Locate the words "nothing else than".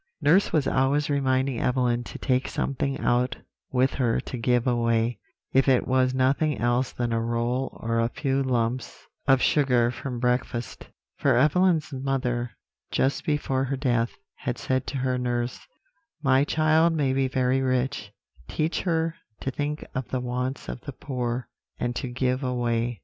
6.15-7.13